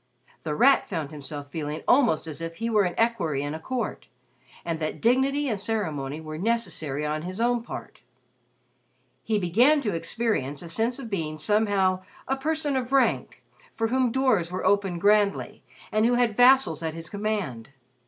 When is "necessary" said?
6.39-7.05